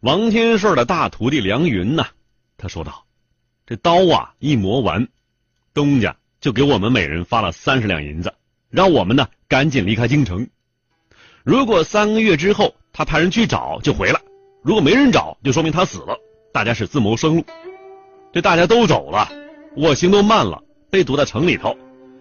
[0.00, 2.06] 王天顺的大徒弟梁云呐，
[2.56, 3.04] 他说道
[3.66, 5.08] ：“这刀啊，一磨完，
[5.74, 8.32] 东家就给我们每人发了三十两银子，
[8.70, 10.48] 让我们呢赶紧离开京城。
[11.42, 14.20] 如果三个月之后他派人去找，就回来；
[14.62, 16.16] 如果没人找，就说明他死了。
[16.52, 17.44] 大家是自谋生路。
[18.32, 19.28] 这大家都走了，
[19.74, 21.76] 我行动慢了，被堵在城里头，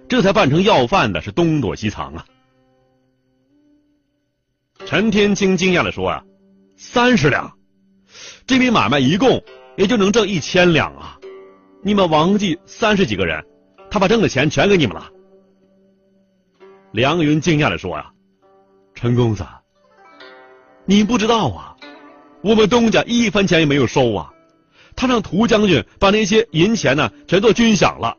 [0.10, 2.26] 这才扮成要饭的，是东躲西藏啊。”
[4.88, 6.24] 陈天清惊讶的说：“啊，
[6.76, 7.56] 三十两。”
[8.48, 9.44] 这笔买卖一共
[9.76, 11.20] 也就能挣一千两啊！
[11.84, 13.44] 你们王记三十几个人，
[13.92, 15.10] 他把挣的钱全给你们了。
[16.94, 18.10] 梁云惊讶的说：“呀，
[18.96, 19.46] 陈公子，
[20.86, 21.76] 你不知道啊，
[22.42, 24.32] 我们东家一分钱也没有收啊！
[24.96, 28.16] 他让涂将军把那些银钱呢全做军饷了，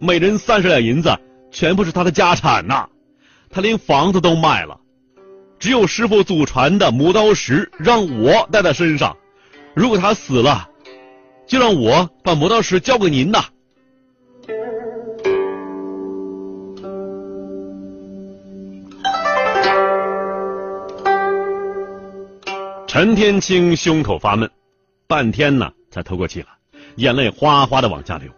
[0.00, 1.16] 每人三十两银子，
[1.52, 2.88] 全部是他的家产呐！
[3.48, 4.80] 他连房子都卖了，
[5.60, 9.16] 只有师傅祖传的磨刀石让我带在身上。”
[9.80, 10.68] 如果他死了，
[11.46, 13.42] 就让我把磨刀石交给您呐。
[22.86, 24.50] 陈天清胸口发闷，
[25.06, 26.48] 半天呢才透过气来，
[26.96, 28.30] 眼泪哗哗的往下流。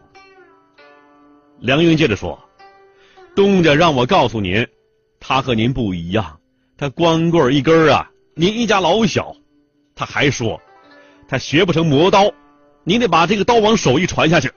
[1.58, 2.38] 梁云接着说
[3.34, 4.64] ：“东家让我告诉您，
[5.18, 6.38] 他和您不一样，
[6.78, 9.34] 他光棍一根啊，您一家老小。
[9.96, 10.60] 他还说。”
[11.32, 12.30] 他学不成磨刀，
[12.84, 14.52] 你得把这个刀王手艺传下去。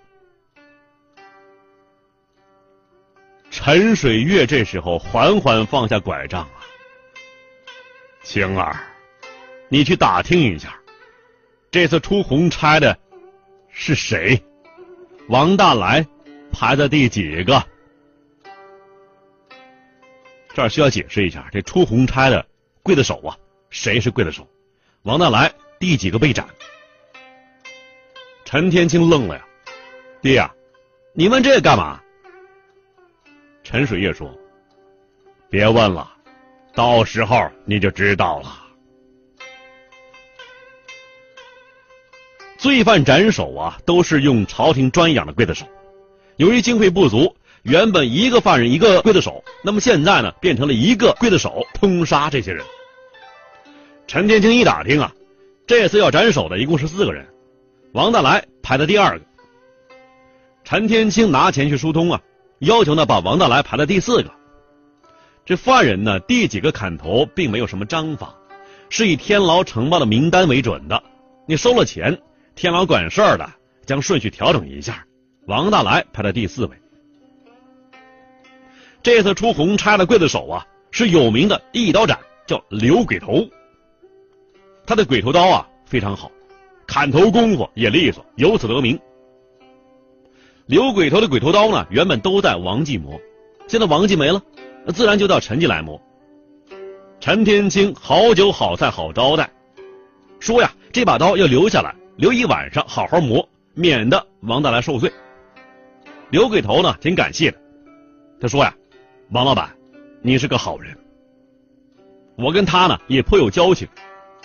[3.49, 6.59] 陈水月这时候缓缓放下拐杖啊，
[8.23, 8.75] 晴儿，
[9.69, 10.77] 你去打听一下，
[11.71, 12.99] 这次出红差的
[13.69, 14.43] 是谁？
[15.29, 16.05] 王大来
[16.51, 17.63] 排在第几个？
[20.53, 22.45] 这儿需要解释一下，这出红差的
[22.83, 23.37] 刽子手啊，
[23.69, 24.45] 谁是刽子手？
[25.03, 25.49] 王大来。
[25.79, 26.45] 第几个被斩？
[28.43, 29.45] 陈天清愣了呀，
[30.21, 30.53] 爹呀，
[31.13, 31.99] 你问这干嘛？
[33.63, 34.31] 陈水月说
[35.49, 36.09] ：“别问了，
[36.73, 38.61] 到时候你就知道了。”
[42.57, 45.65] 罪犯斩首啊，都是用朝廷专养的刽子手。
[46.37, 52.63] 由于经费不足，原本一个犯人一个刽子手，那么现在呢，变成了一个刽子手通杀这些人。
[54.07, 55.11] 陈天清一打听啊。
[55.67, 57.25] 这次要斩首的一共是四个人，
[57.93, 59.25] 王大来排在第二个。
[60.63, 62.21] 陈天清拿钱去疏通啊，
[62.59, 64.31] 要求呢把王大来排在第四个。
[65.43, 68.35] 这犯人呢第几个砍头并没有什么章法，
[68.89, 71.01] 是以天牢呈报的名单为准的。
[71.47, 72.15] 你收了钱，
[72.53, 73.51] 天牢管事儿的
[73.87, 75.03] 将顺序调整一下，
[75.47, 76.77] 王大来排在第四位。
[79.01, 83.47] 这次出红差的刽子手啊是有名的一刀斩，叫刘鬼头。
[84.85, 86.31] 他的鬼头刀啊非常好，
[86.85, 88.99] 砍头功夫也利索，由此得名。
[90.67, 93.19] 刘鬼头的鬼头刀呢，原本都在王记磨，
[93.67, 94.41] 现在王记没了，
[94.93, 96.01] 自然就到陈记来磨。
[97.19, 99.49] 陈天清好酒好菜好招待，
[100.39, 105.11] 说呀，这把刀要留下来，留一晚上好好磨，免得王大来受罪。
[106.29, 107.57] 刘鬼头呢挺感谢的，
[108.39, 108.75] 他说呀，
[109.31, 109.75] 王老板，
[110.21, 110.95] 你是个好人，
[112.35, 113.87] 我跟他呢也颇有交情。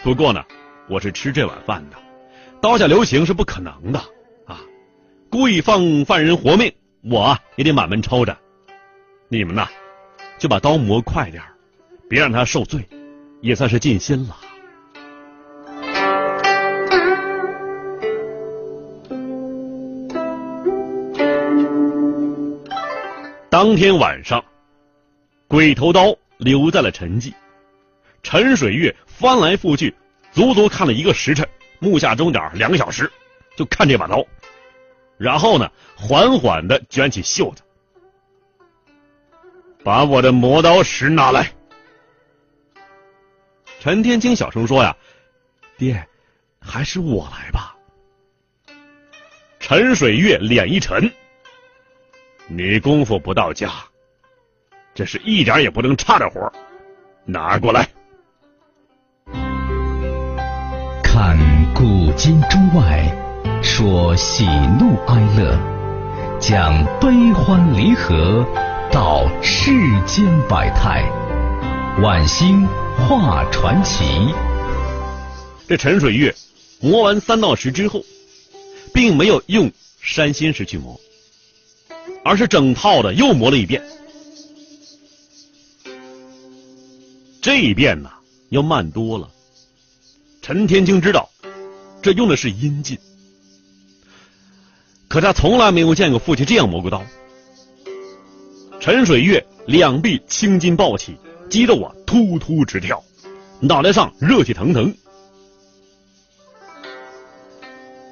[0.02, 0.42] 不过呢，
[0.88, 1.96] 我是吃这碗饭的，
[2.60, 3.98] 刀下留情是不可能的
[4.46, 4.58] 啊！
[5.28, 6.72] 故意放犯人活命，
[7.02, 8.36] 我也得满门抄斩。
[9.28, 9.68] 你们呐，
[10.38, 11.42] 就把刀磨快点
[12.08, 12.82] 别让他受罪，
[13.42, 14.36] 也算是尽心了。
[23.50, 24.42] 当天晚上，
[25.46, 27.34] 鬼头刀留在了陈记。
[28.22, 29.94] 陈水月翻来覆去，
[30.30, 31.48] 足足看了一个时辰，
[31.78, 33.10] 目下钟点两个小时，
[33.56, 34.24] 就看这把刀，
[35.16, 37.62] 然后呢，缓缓的卷起袖子，
[39.82, 41.50] 把我的磨刀石拿来。
[43.80, 44.94] 陈天清小声说：“呀，
[45.78, 46.06] 爹，
[46.60, 47.74] 还是我来吧。”
[49.58, 51.10] 陈水月脸一沉
[52.46, 53.70] ：“你功夫不到家，
[54.94, 56.52] 这是一点也不能差的活
[57.24, 57.88] 拿过来。”
[61.22, 61.36] 看
[61.74, 63.14] 古今中外，
[63.62, 64.46] 说喜
[64.78, 65.54] 怒哀乐，
[66.40, 68.42] 讲悲欢离合，
[68.90, 69.70] 道世
[70.06, 71.04] 间百态，
[72.02, 74.02] 晚星画传奇。
[75.68, 76.34] 这陈水月
[76.80, 78.02] 磨完三道石之后，
[78.94, 79.70] 并没有用
[80.00, 80.98] 山心石去磨，
[82.24, 83.82] 而是整套的又磨了一遍。
[87.42, 88.10] 这一遍呢，
[88.48, 89.28] 要慢多了。
[90.42, 91.28] 陈天清知道，
[92.02, 92.98] 这用的是阴劲。
[95.06, 97.02] 可他从来没有见过父亲这样磨过刀。
[98.80, 101.16] 陈水月两臂青筋暴起，
[101.50, 103.02] 肌肉啊突突直跳，
[103.60, 104.94] 脑袋上热气腾腾。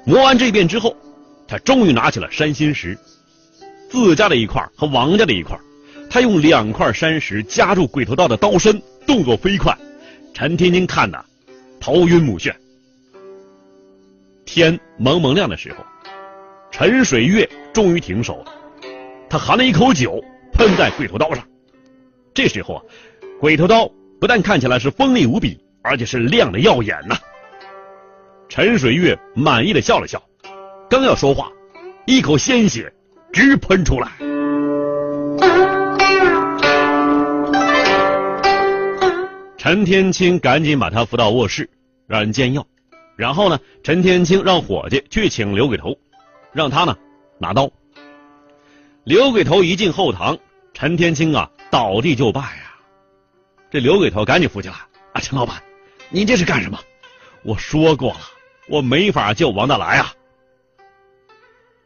[0.05, 0.95] 磨完这遍之后，
[1.47, 2.97] 他终于拿起了山心石，
[3.89, 5.59] 自家的一块和王家的一块，
[6.09, 9.75] 他用两块山石夹住鬼头刀的刀身，动作飞快。
[10.33, 11.25] 陈天津看的
[11.79, 12.53] 头晕目眩。
[14.45, 15.85] 天蒙蒙亮的时候，
[16.71, 18.53] 陈水月终于停手了，
[19.29, 20.23] 他含了一口酒
[20.53, 21.45] 喷在鬼头刀上。
[22.33, 22.83] 这时候啊，
[23.39, 23.89] 鬼头刀
[24.19, 27.15] 不但看起来是锋利无比，而且是亮的耀眼呐。
[28.47, 30.21] 陈水月满意的笑了笑，
[30.89, 31.51] 刚要说话，
[32.07, 32.91] 一口鲜血
[33.31, 34.11] 直喷出来。
[39.59, 41.69] 陈天青赶紧把他扶到卧室，
[42.07, 42.65] 让人煎药。
[43.17, 45.99] 然后呢，陈天青让伙计去请刘鬼头，
[46.53, 46.97] 让他呢
[47.37, 47.69] 拿刀。
[49.03, 50.37] 刘鬼头一进后堂，
[50.73, 52.73] 陈天青啊倒地就拜呀。
[53.69, 54.75] 这刘鬼头赶紧扶起来
[55.11, 55.61] 啊，陈老板，
[56.07, 56.79] 您这是干什么？
[57.43, 58.19] 我说过了。
[58.69, 60.13] 我没法救王大来啊！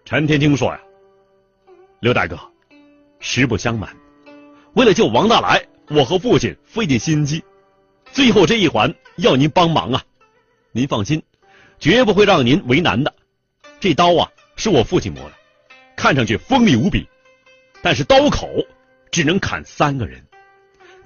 [0.05, 0.79] 陈天青说呀
[2.01, 2.37] ：“刘大哥，
[3.19, 3.89] 实不相瞒，
[4.73, 7.41] 为了救王大来，我和父亲费尽心机，
[8.13, 10.03] 最后这一环要您帮忙啊！
[10.71, 11.23] 您放心，
[11.79, 13.11] 绝不会让您为难的。
[13.79, 15.31] 这刀啊，是我父亲磨的，
[15.95, 17.07] 看上去锋利无比，
[17.81, 18.47] 但是刀口
[19.09, 20.23] 只能砍三个人，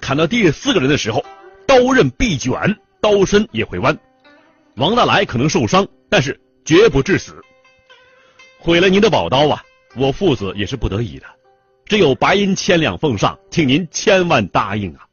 [0.02, 1.24] 砍到第四个人的时候，
[1.66, 3.98] 刀刃必卷，刀身也会弯。”
[4.76, 7.42] 王大来可能受伤，但是绝不致死。
[8.58, 9.64] 毁了您的宝刀啊，
[9.96, 11.26] 我父子也是不得已的，
[11.86, 15.07] 只有白银千两奉上，请您千万答应啊！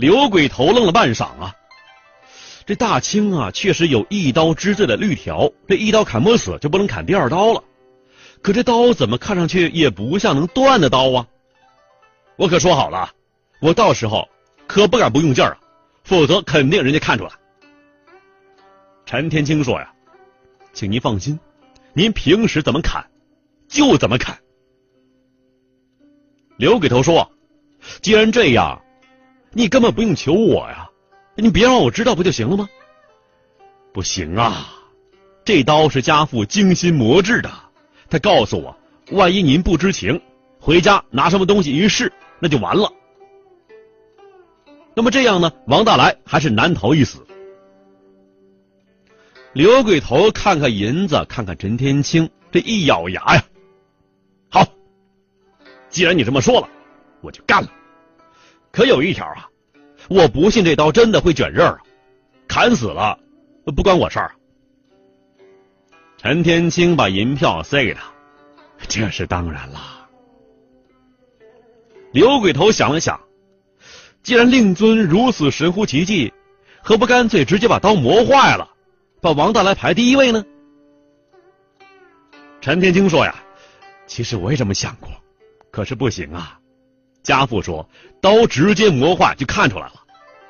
[0.00, 1.54] 刘鬼头愣了半晌啊，
[2.64, 7.62] 这大清啊，确实有一刀之罪的律条，这一刀砍不死就不能砍第二刀了。
[8.40, 11.26] 可这刀怎么看上去也不像能断的刀啊？
[12.36, 13.10] 我可说好了，
[13.60, 14.26] 我到时候
[14.66, 15.58] 可不敢不用劲儿啊！
[16.04, 17.30] 否则肯定人家看出来。
[19.04, 19.92] 陈天青说呀
[20.72, 21.38] ：“请您放心，
[21.92, 23.04] 您平时怎么砍，
[23.68, 24.38] 就怎么砍。”
[26.56, 27.30] 刘鬼头说
[28.00, 28.82] ：“既然这样，
[29.52, 30.88] 你根本不用求我呀，
[31.34, 32.68] 你别让我知道不就行了吗？”
[33.92, 34.72] 不行啊，
[35.44, 37.50] 这刀是家父精心磨制的。
[38.08, 38.76] 他告诉我，
[39.10, 40.20] 万一您不知情，
[40.60, 42.92] 回家拿什么东西一试，那就完了。
[44.94, 45.52] 那么这样呢？
[45.66, 47.26] 王大来还是难逃一死。
[49.52, 53.44] 刘鬼头看看银子，看看陈天青，这一咬牙呀，
[54.48, 54.64] 好，
[55.88, 56.68] 既然你这么说了，
[57.20, 57.68] 我就干了。
[58.72, 59.48] 可有一条啊，
[60.08, 61.78] 我不信这刀真的会卷刃啊，
[62.48, 63.18] 砍死了
[63.76, 64.34] 不关我事儿。
[66.16, 68.02] 陈天青把银票塞给他，
[68.88, 70.08] 这是当然了。
[72.12, 73.20] 刘鬼头想了想。
[74.22, 76.30] 既然令尊如此神乎其技，
[76.82, 78.68] 何不干脆直接把刀磨坏了，
[79.22, 80.44] 把王大来排第一位呢？
[82.60, 83.34] 陈天青说呀
[84.06, 85.08] ：“其实我也这么想过，
[85.70, 86.59] 可是不行啊。
[87.22, 87.88] 家父说
[88.20, 89.94] 刀直接磨坏就看出来了，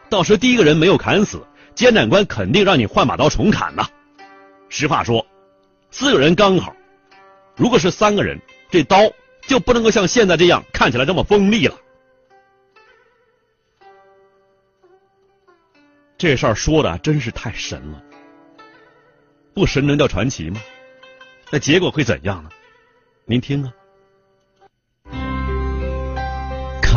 [0.08, 3.89] 到时第一个人没有砍死，监斩官肯定让你换把刀重砍呐。
[4.69, 5.27] 实话说，
[5.91, 6.74] 四个人刚好，
[7.56, 8.98] 如果是三个人，这刀
[9.46, 11.77] 就不能够像现在这样看起来这么锋利了。”
[16.17, 18.03] 这事儿说的真是太神了，
[19.55, 20.60] 不神能叫传奇吗？
[21.50, 22.50] 那结果会怎样呢？
[23.24, 23.72] 您听啊，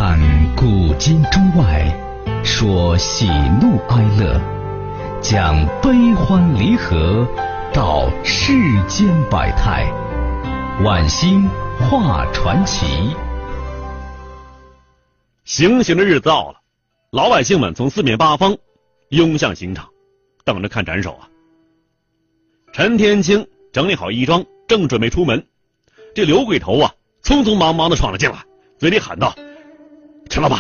[0.06, 0.20] 看
[0.54, 1.90] 古今中外，
[2.44, 3.26] 说喜
[3.62, 4.38] 怒哀乐，
[5.22, 7.26] 讲悲欢离合，
[7.74, 8.52] 道世
[8.90, 9.90] 间百态，
[10.84, 13.16] 晚星画传奇。
[15.46, 16.60] 行刑的日子到了，
[17.10, 18.58] 老百姓们从四面八方。
[19.08, 19.88] 拥向刑场，
[20.44, 21.30] 等着看斩首啊！
[22.74, 25.48] 陈天青整理好衣装，正准备出门，
[26.14, 26.92] 这刘鬼头啊，
[27.24, 28.40] 匆匆忙忙的闯了进来，
[28.78, 29.34] 嘴里喊道
[30.30, 30.60] ：“陈老板，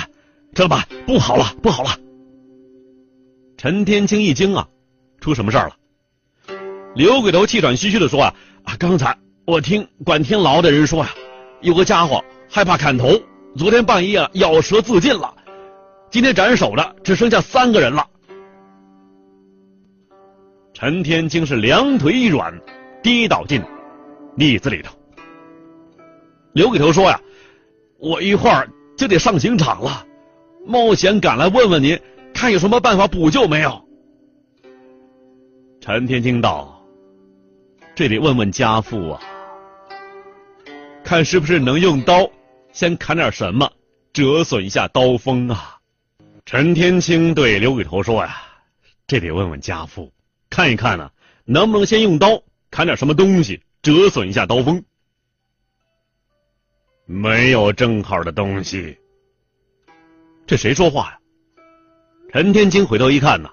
[0.53, 1.89] 陈老板，不好了，不好了！”
[3.58, 4.67] 陈天青一惊啊，
[5.20, 5.75] 出什么事儿了？
[6.96, 11.10] 刘鬼头气喘吁吁的说：“啊啊，刚才我听管天牢的人说呀，
[11.62, 13.20] 有个家伙害怕砍头，
[13.58, 15.34] 昨天半夜咬舌自尽了，
[16.12, 18.08] 今天斩首的只剩下三个人了。”
[20.74, 22.53] 陈天青是两腿一软，
[23.01, 23.62] 跌倒进
[24.38, 24.93] 椅子里头。
[26.53, 27.20] 刘鬼头说呀
[27.98, 28.70] ：“我一会儿
[29.03, 30.05] 就得上刑场了，
[30.65, 32.00] 冒险赶来问问您，
[32.33, 33.86] 看有什么办法补救没有？”
[35.81, 36.81] 陈天清道
[37.95, 39.19] ：“这得问问家父啊，
[41.03, 42.29] 看是不是能用刀
[42.72, 43.69] 先砍点什么，
[44.13, 45.79] 折损一下刀锋啊。”
[46.48, 48.38] 陈天清对刘鬼头说：“呀，
[49.05, 50.13] 这得问问家父，
[50.50, 51.12] 看一看呢，
[51.43, 52.41] 能不能先用刀
[52.72, 54.81] 砍点什么东西，折损一下刀锋。”
[57.13, 58.98] 没有正好的东西。
[60.48, 61.20] 这谁说话呀？
[62.32, 63.51] 陈天清回头一看呐。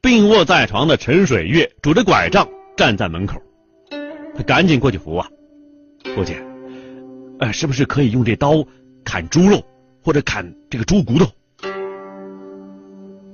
[0.00, 3.42] 病卧在床的陈水月拄着拐杖站在门口，
[4.36, 5.28] 他赶紧过去扶啊，
[6.14, 6.36] 父亲，
[7.40, 8.64] 呃，是不是可以用这刀
[9.04, 9.60] 砍猪肉
[10.04, 11.26] 或者砍这个猪骨头？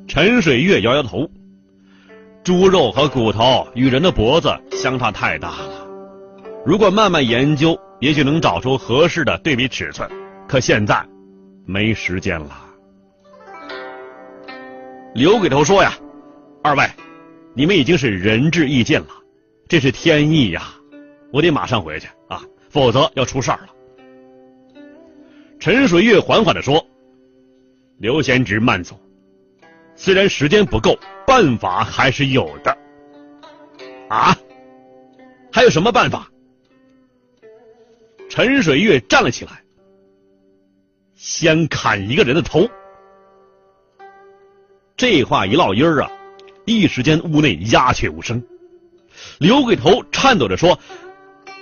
[0.08, 1.30] 陈水月摇摇头，
[2.42, 5.86] 猪肉和骨头与人的脖子相差太大了，
[6.64, 10.06] 如果慢慢研究，也许能找出合适的对比尺寸，
[10.46, 11.02] 可现在
[11.64, 12.54] 没时间了。
[15.14, 15.90] 刘鬼头说呀。
[16.62, 16.87] 二位，
[17.54, 19.06] 你们已经是仁至义尽了，
[19.68, 20.75] 这是天意呀！
[21.32, 23.68] 我得马上回去啊，否则要出事儿了。
[25.58, 26.87] 陈水月缓缓的说
[27.96, 29.00] ：“刘贤侄慢走，
[29.94, 32.76] 虽然时间不够，办法还是有的。”
[34.11, 34.37] 啊？
[35.50, 36.30] 还有什么办法？
[38.34, 39.62] 陈水月站了起来，
[41.14, 42.68] 先砍一个人的头。
[44.96, 46.10] 这话一落音儿啊！
[46.64, 48.44] 一时间，屋内鸦雀无声。
[49.38, 50.76] 刘鬼头颤抖着说：“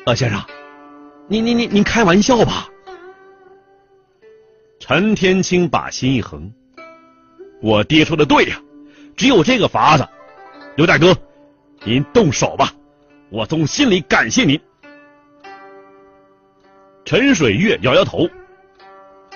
[0.06, 0.42] 呃，先生，
[1.28, 2.66] 您您您您开玩笑吧？”
[4.80, 6.50] 陈天清把心一横
[7.60, 8.58] ：“我爹说的对呀，
[9.14, 10.08] 只有这个法子。
[10.76, 11.14] 刘大哥，
[11.84, 12.72] 您动手吧，
[13.28, 14.58] 我从心里感谢您。”
[17.04, 18.28] 陈水月摇摇头：“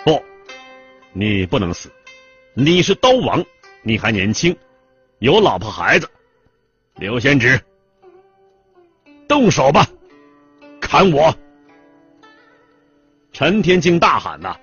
[0.05, 0.23] 不，
[1.13, 1.91] 你不能死，
[2.55, 3.45] 你是刀王，
[3.83, 4.57] 你还年轻。”
[5.19, 6.09] 有老婆孩子，
[6.97, 7.59] 刘贤侄，
[9.27, 9.87] 动手吧，
[10.81, 11.35] 砍我！
[13.33, 14.55] 陈天清大喊呐：“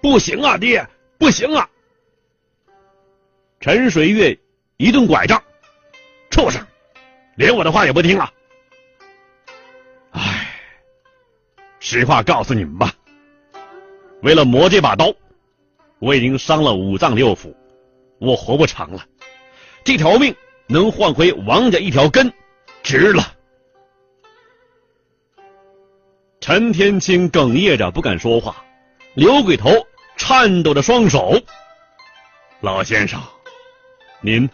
[0.00, 0.86] 不行啊，爹，
[1.18, 1.68] 不行啊！”
[3.60, 4.38] 陈水月
[4.76, 5.42] 一顿拐杖，
[6.30, 6.64] 畜生，
[7.36, 8.32] 连我的话也不听了。
[11.88, 12.92] 实话告诉你们吧，
[14.20, 15.14] 为了磨这把刀，
[16.00, 17.54] 我已经伤了五脏六腑，
[18.18, 19.04] 我活不长了。
[19.84, 20.34] 这条命
[20.66, 22.32] 能换回王家一条根，
[22.82, 23.22] 值了。
[26.40, 28.64] 陈天清哽咽着不敢说话，
[29.14, 29.70] 刘鬼头
[30.16, 31.40] 颤抖着双手。
[32.62, 33.22] 老先生，
[34.20, 34.50] 您，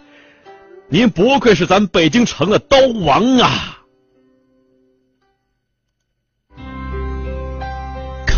[0.86, 3.71] 您不愧是咱北京城的刀王啊！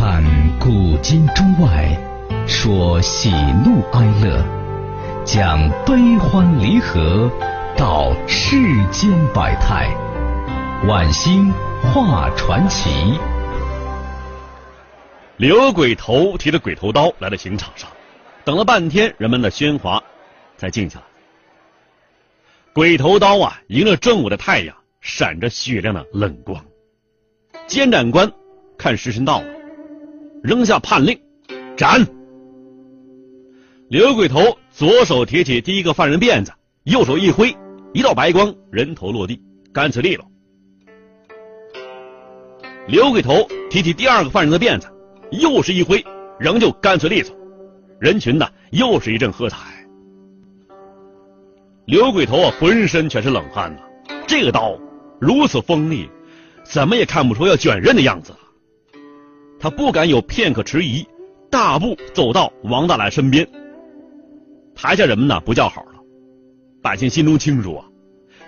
[0.06, 0.22] 看
[0.58, 1.98] 古今中外，
[2.46, 3.30] 说喜
[3.64, 4.44] 怒哀乐。
[5.24, 7.32] 讲悲欢离合，
[7.74, 8.54] 道世
[8.90, 9.88] 间百态，
[10.86, 11.50] 晚星
[11.82, 13.18] 画传奇。
[15.38, 17.88] 刘鬼头提着鬼头刀来到刑场上，
[18.44, 20.04] 等了半天，人们的喧哗
[20.58, 21.06] 才静下来。
[22.74, 26.62] 鬼头刀啊，迎着正午的太阳，闪着雪亮的冷光。
[27.66, 28.30] 监斩官
[28.76, 29.53] 看时辰到了，
[30.44, 31.18] 扔下判令，
[31.74, 32.06] 斩。
[33.88, 37.56] 刘鬼头左手提起第一个犯人辫子，右手一挥，
[37.94, 39.40] 一道白光，人头落地，
[39.72, 40.26] 干脆利落。
[42.86, 44.86] 刘鬼头提起第二个犯人的辫子，
[45.30, 46.04] 又是一挥，
[46.38, 47.34] 仍旧干脆利索。
[47.98, 49.56] 人群呢，又是一阵喝彩。
[51.86, 53.80] 刘鬼头啊，浑身全是冷汗呐。
[54.26, 54.78] 这个刀
[55.18, 56.10] 如此锋利，
[56.64, 58.34] 怎么也看不出要卷刃的样子。
[59.64, 61.06] 他不敢有片刻迟疑，
[61.50, 63.48] 大步走到王大来身边。
[64.74, 65.92] 台下人们呢不叫好了，
[66.82, 67.86] 百姓心中清楚啊，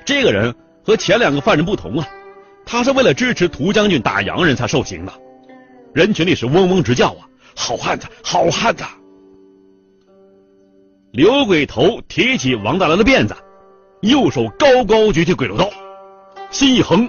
[0.05, 0.55] 这个人
[0.85, 2.07] 和前两个犯人不同啊，
[2.67, 5.13] 他是为了支持涂将军打洋人才受刑的。
[5.95, 8.85] 人群里是嗡嗡直叫啊，好汉子，好汉子！
[11.13, 13.35] 刘鬼头提起王大来的辫子，
[14.03, 15.71] 右手高高举起鬼头刀，
[16.51, 17.09] 心一横，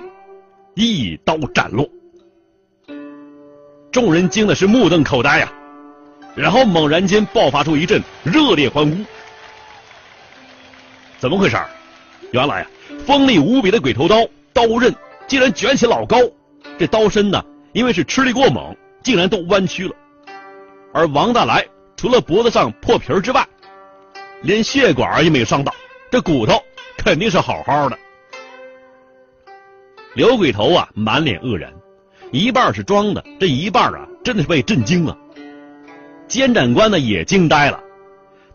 [0.75, 1.85] 一刀斩落。
[3.97, 5.51] 众人惊的是目瞪口呆呀。
[6.35, 8.95] 然后猛然间爆发出一阵热烈欢呼。
[11.17, 11.57] 怎么回事？
[12.31, 12.67] 原来啊，
[13.07, 14.17] 锋利无比的鬼头刀
[14.53, 14.93] 刀刃
[15.25, 16.17] 竟然卷起老高，
[16.77, 19.95] 这刀身呢，因为是吃力过猛，竟然都弯曲了。
[20.93, 23.43] 而王大来除了脖子上破皮之外，
[24.43, 25.73] 连血管也没有伤到，
[26.11, 26.61] 这骨头
[26.99, 27.97] 肯定是好好的。
[30.13, 31.73] 刘鬼头啊，满脸愕然，
[32.31, 35.17] 一半是装的，这一半啊，真的是被震惊了。
[36.27, 37.79] 监斩官呢也惊呆了，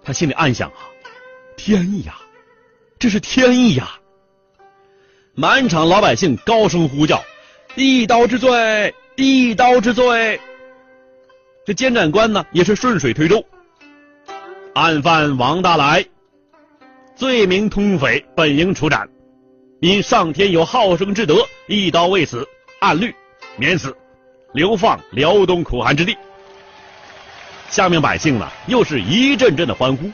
[0.05, 0.77] 他心里暗想啊
[1.57, 2.15] ：“天意呀，
[2.99, 3.99] 这是天意呀！
[5.35, 7.25] 满场老百姓高声呼叫
[7.75, 10.39] ：“一刀之罪，一刀之罪！”
[11.65, 13.43] 这监斩官呢，也是顺水推舟。
[14.75, 16.05] 案犯王大来，
[17.17, 19.09] 罪名通匪，本应处斩，
[19.81, 22.47] 因上天有好生之德，一刀未死，
[22.81, 23.15] 按律
[23.57, 23.95] 免死，
[24.53, 26.17] 流放辽东苦寒之地。
[27.69, 30.11] 下面百姓呢，又是一阵阵的欢呼。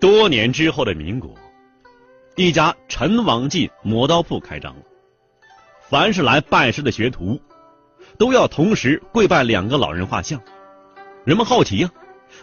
[0.00, 1.34] 多年之后的民国，
[2.36, 4.82] 一家陈王记磨刀铺开张了。
[5.90, 7.40] 凡是来拜师的学徒，
[8.18, 10.40] 都要同时跪拜两个老人画像。
[11.24, 11.90] 人们好奇呀，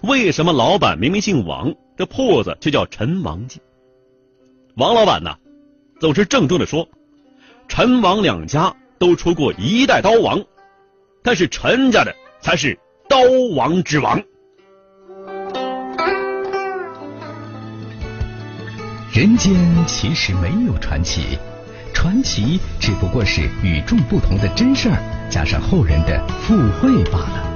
[0.02, 3.62] 为什么老板明明姓王，这铺子就叫陈王记？
[4.76, 5.38] 王老板呢，
[6.02, 6.90] 总是郑重的说
[7.70, 10.44] ：“陈王两家都出过一代刀王，
[11.24, 13.18] 但是陈家的才是刀
[13.56, 14.22] 王之王。”
[19.14, 19.56] 人间
[19.88, 21.40] 其实没有传奇，
[21.94, 24.98] 传奇只不过是与众不同的真事儿
[25.30, 27.52] 加上后人的附会罢了。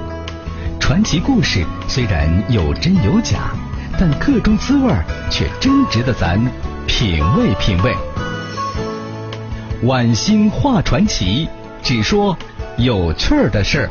[0.80, 3.54] 传奇故事虽然有真有假，
[4.00, 4.90] 但个中滋味
[5.30, 6.42] 却真值得咱
[6.86, 7.94] 品味品味。
[9.86, 11.46] 晚星话传奇，
[11.82, 12.34] 只说
[12.78, 13.90] 有趣儿的事儿。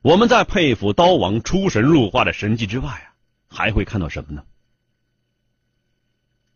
[0.00, 3.10] 我们在佩服刀王出神入化的神迹之外啊，
[3.48, 4.44] 还会看到什么呢？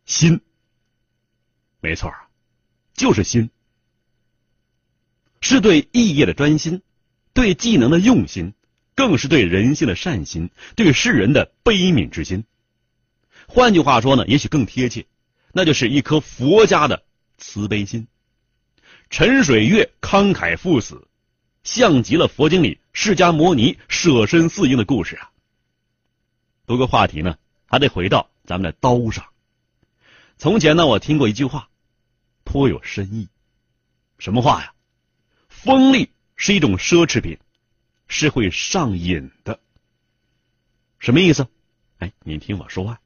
[0.04, 0.42] 心，
[1.80, 2.28] 没错啊，
[2.94, 3.50] 就是心，
[5.40, 6.82] 是对艺业的专心，
[7.32, 8.54] 对技能的用心，
[8.94, 12.44] 更是对人性的善心，对世人的悲悯之心。
[13.46, 15.06] 换句话说呢，也许更贴切，
[15.52, 17.04] 那就是一颗佛家的
[17.38, 18.06] 慈悲心。
[19.10, 21.06] 陈水月慷慨赴死，
[21.64, 25.30] 像极了佛经里释迦牟尼舍身饲鹰的故事啊。
[26.64, 29.26] 不过话题呢，还得回到咱们的刀上。
[30.38, 31.68] 从前呢，我听过一句话，
[32.44, 33.28] 颇有深意。
[34.18, 34.72] 什么话呀？
[35.48, 37.38] 锋利是一种奢侈品，
[38.14, 39.58] 是会上瘾的。
[40.98, 41.46] 什么意思？
[41.98, 42.98] 哎，你听我说完。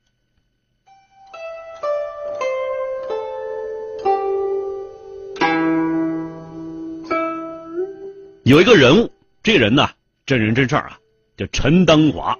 [8.43, 9.13] 有一个人物，
[9.45, 9.89] 这人呢，
[10.27, 10.99] 真人真事儿啊，
[11.37, 12.37] 叫陈登华，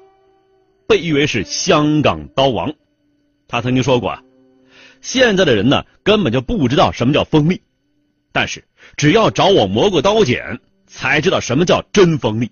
[0.89, 2.75] 被誉为是香港刀王。
[3.47, 4.21] 他曾经说过。
[5.01, 7.63] 现在的人呢，根本就不知道什么叫锋利，
[8.33, 8.65] 但是
[8.97, 12.51] 只要找我磨过刀剪，才知道什么叫真锋利。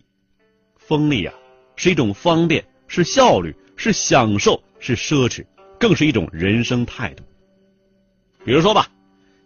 [0.76, 1.34] 锋利啊，
[1.76, 5.44] 是一种方便，是效率，是享受，是奢侈，
[5.78, 7.24] 更是一种人生态度。
[8.44, 8.88] 比如说吧，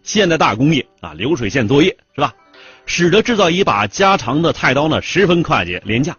[0.03, 2.35] 现代大工业啊，流水线作业是吧，
[2.87, 6.16] 使得制造一把加长的菜刀呢十分快捷廉价，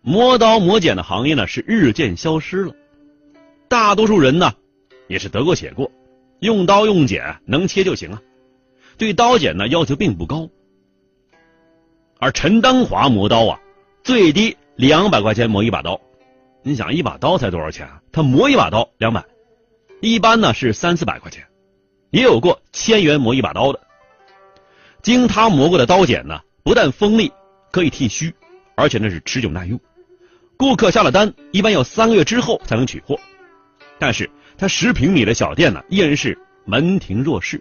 [0.00, 2.74] 磨刀磨剪的行业呢是日渐消失了，
[3.68, 4.54] 大多数人呢。
[5.06, 5.92] 也是得过且过，
[6.40, 8.22] 用刀用剪能切就行啊，
[8.96, 10.48] 对刀剪呢要求并不高。
[12.18, 13.60] 而陈丹华磨刀啊，
[14.02, 16.00] 最低两百块钱磨一把刀，
[16.62, 18.00] 你想一把刀才多少钱啊？
[18.12, 19.24] 他磨一把刀两百，
[20.00, 21.44] 一般呢是三四百块钱，
[22.10, 23.80] 也有过千元磨一把刀的。
[25.02, 27.32] 经他磨过的刀剪呢，不但锋利，
[27.70, 28.34] 可以剃须，
[28.74, 29.78] 而且那是持久耐用。
[30.56, 33.18] 顾客下了单，一般要三个月之后才能取货，
[33.98, 34.30] 但是。
[34.56, 37.60] 他十平米的小店呢，依然是门庭若市。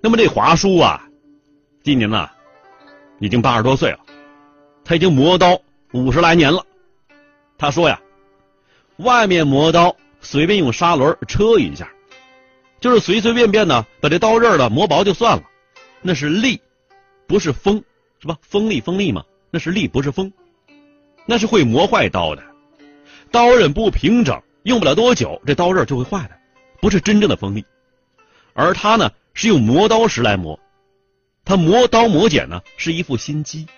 [0.00, 1.04] 那么这华叔啊，
[1.82, 2.28] 今年呢
[3.18, 3.98] 已经八十多岁了，
[4.84, 5.60] 他已经磨刀
[5.92, 6.64] 五十来年了。
[7.58, 8.00] 他说呀，
[8.98, 11.90] 外面磨刀随便用砂轮车一下，
[12.80, 15.42] 就是随随便便呢把这刀刃呢磨薄就算了，
[16.00, 16.60] 那是利，
[17.26, 17.82] 不是锋，
[18.20, 18.38] 是吧？
[18.40, 20.32] 锋利锋利嘛，那是利不是锋，
[21.26, 22.42] 那是会磨坏刀的。
[23.32, 26.38] 刀刃不平整，用不了多久，这刀刃就会坏的，
[26.80, 27.64] 不是真正的锋利。
[28.54, 30.58] 而他呢，是用磨刀石来磨，
[31.44, 33.68] 他磨刀磨剪呢，是一副心机。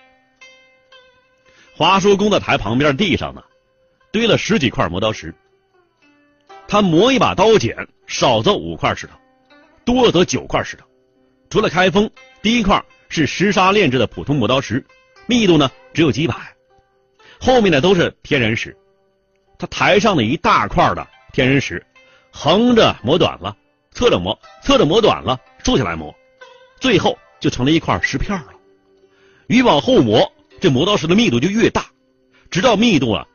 [1.77, 3.43] 华叔公的台旁边地上呢，
[4.11, 5.31] 堆了十几块磨刀石。
[6.67, 9.13] 他磨一把刀剪，少则五块石头，
[9.85, 10.83] 多则九块石头。
[11.51, 12.09] 除了开封，
[12.41, 14.83] 第一块是石沙炼制的普通磨刀石，
[15.27, 16.33] 密度呢只有几百，
[17.39, 18.75] 后面的都是天然石。
[19.59, 21.85] 他台上的一大块的天然石，
[22.31, 23.55] 横着磨短了，
[23.91, 26.13] 侧着磨，侧着磨短了，竖起来磨，
[26.79, 28.53] 最后就成了一块石片了。
[29.47, 31.85] 越往后磨，这磨刀石的密度就越大，
[32.49, 33.27] 直到密度啊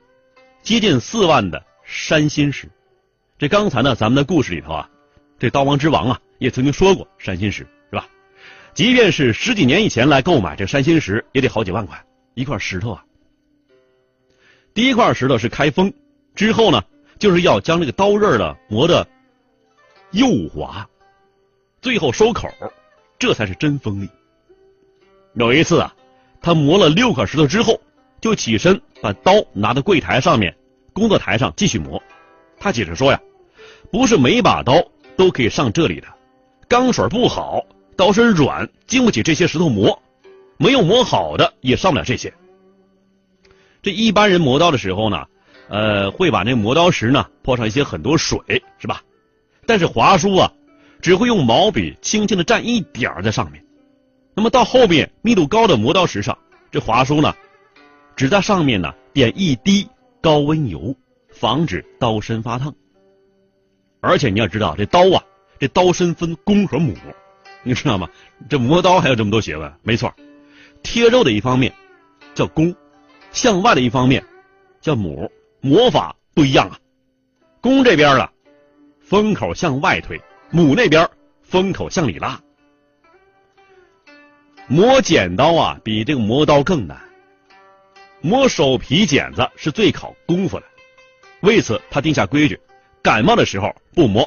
[0.63, 2.69] 接近四万的山心石。
[3.39, 4.91] 这刚才呢，咱们的故事里头啊，
[5.39, 8.09] 这刀王之王啊也曾经说过山心石是吧？
[8.75, 12.03] 即便是十几年以前来购买这山心石，也得好几万块
[12.35, 13.05] 一块石头啊。
[14.75, 15.93] 第一块石头是开封，
[16.35, 16.83] 之后呢，
[17.19, 19.07] 就是要将这个刀刃的磨的
[20.13, 20.89] 幼滑，
[21.87, 22.49] 最后收口，
[23.17, 24.11] 这才是真锋利。
[25.35, 25.95] 有一次啊，
[26.43, 27.81] 他磨了六块石头之后，
[28.21, 30.57] 就起身把刀拿到柜台上面，
[30.93, 32.03] 工作台上继续磨。
[32.59, 33.21] 他解释说呀，
[33.93, 34.83] 不是每把刀
[35.17, 36.09] 都可以上这里的，
[36.67, 37.65] 钢水不好，
[37.97, 40.03] 刀身软，经不起这些石头磨，
[40.57, 42.35] 没有磨好的也上不了这些。
[43.81, 45.25] 这一般人磨刀的时候呢，
[45.69, 48.41] 呃，会把那磨刀石呢泼上一些很多水，
[48.81, 49.05] 是吧？
[49.69, 50.53] 但是华叔啊，
[51.01, 53.65] 只会用毛笔轻轻的蘸一点儿在上面。
[54.35, 56.37] 那么到后面密度高的磨刀石上，
[56.71, 57.35] 这华叔呢，
[58.17, 59.89] 只在上面呢点一滴
[60.21, 60.95] 高温油，
[61.31, 62.75] 防止刀身发烫。
[64.01, 65.23] 而且你要知道，这刀啊，
[65.59, 66.95] 这刀身分公和母，
[67.63, 68.09] 你知道吗？
[68.49, 69.73] 这磨刀还有这么多学问。
[69.83, 70.15] 没错，
[70.83, 71.73] 贴肉的一方面
[72.35, 72.75] 叫公。
[73.33, 74.25] 向外的一方面
[74.81, 75.31] 叫母，
[75.61, 76.79] 磨法不一样啊。
[77.61, 78.33] 公这边啊，
[79.01, 80.19] 封口向外推；
[80.57, 81.07] 母那边
[81.43, 82.41] 封口向里拉。
[84.67, 86.99] 磨剪刀啊，比这个磨刀更难。
[88.23, 90.65] 磨手皮剪子是最考功夫的，
[91.41, 92.59] 为此他定下规矩：
[93.03, 94.27] 感冒的时候不磨。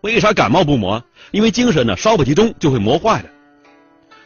[0.00, 1.00] 为啥感冒不磨？
[1.30, 3.30] 因为精神呢稍不集中就会磨坏的。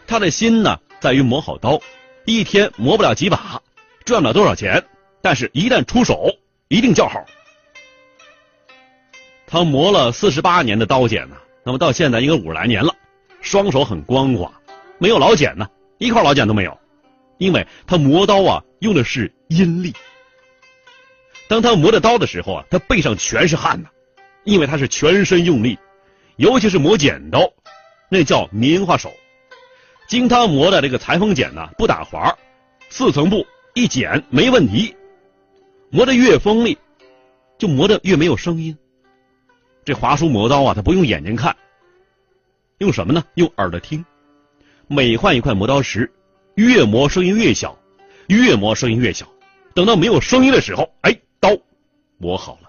[0.06, 1.78] 他的心呢在于磨好刀，
[2.24, 3.60] 一天磨不了几把。
[4.06, 4.82] 赚不了多少钱，
[5.20, 6.26] 但是一旦出手，
[6.68, 7.22] 一定叫好。
[9.54, 12.92] 他磨了四十八年的刀剪呢，那么到现在应该五十来年了，
[13.40, 14.50] 双手很光滑，
[14.98, 16.76] 没有老茧呢，一块老茧都没有，
[17.38, 19.94] 因为他磨刀啊用的是阴力。
[21.46, 23.88] 当他磨着刀的时候啊，他背上全是汗呐，
[24.42, 25.78] 因为他是全身用力，
[26.34, 27.48] 尤其是磨剪刀，
[28.10, 29.12] 那叫棉花手。
[30.08, 32.36] 经他磨的这个裁缝剪呢，不打滑，
[32.90, 33.46] 四层布。
[33.74, 34.96] 一剪没问题，
[35.90, 36.76] 磨得越锋利，
[37.56, 38.76] 就磨得越没有声音。
[39.84, 41.54] 这华叔磨刀啊，他不用眼睛看，
[42.78, 43.22] 用什么呢？
[43.34, 44.04] 用耳朵听。
[44.86, 46.10] 每换一块磨刀石，
[46.54, 47.78] 越磨声音越小，
[48.28, 49.26] 越磨声音越小。
[49.74, 51.50] 等到没有声音的时候，哎，刀
[52.16, 52.63] 磨好了。